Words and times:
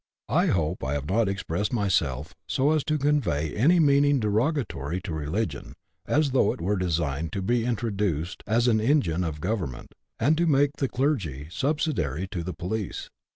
I 0.29 0.47
hope 0.47 0.83
I 0.83 0.93
have 0.93 1.05
not 1.07 1.29
expressed 1.29 1.71
myself 1.71 2.33
so 2.47 2.71
as 2.71 2.83
to 2.85 2.97
convey 2.97 3.53
any 3.55 3.79
meaning 3.79 4.19
derogatory 4.19 4.99
to 5.03 5.13
religion, 5.13 5.75
as 6.07 6.31
though 6.31 6.51
it 6.51 6.59
were 6.59 6.75
designed 6.75 7.31
to 7.33 7.41
be 7.43 7.65
introduced 7.65 8.41
as 8.47 8.67
an 8.67 8.79
engine 8.81 9.23
of 9.23 9.39
government, 9.39 9.93
and 10.19 10.35
to 10.39 10.47
make 10.47 10.77
the 10.77 10.89
clergy 10.89 11.49
subsidiary 11.51 12.27
to 12.31 12.41
the 12.43 12.55
police. 12.55 13.11